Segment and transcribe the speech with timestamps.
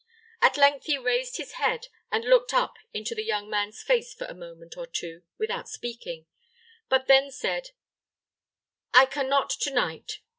[0.41, 4.25] At length he raised his head, and looked up in the young man's face for
[4.25, 6.25] a moment or two without speaking;
[6.89, 7.69] but then said,
[8.95, 10.13] "I can not to night.